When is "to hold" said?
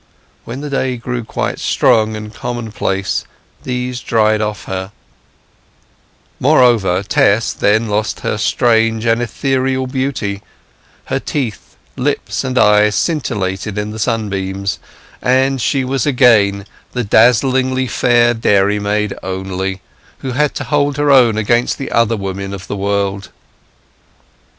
20.55-20.97